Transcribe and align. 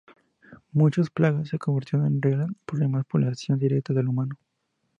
Muchas 0.71 1.11
plagas 1.11 1.49
se 1.49 1.59
convierten 1.59 2.03
en 2.07 2.23
reales 2.23 2.47
problemas 2.65 3.05
por 3.05 3.21
la 3.21 3.27
acción 3.27 3.59
directa 3.59 3.93
del 3.93 4.07
humano. 4.07 4.35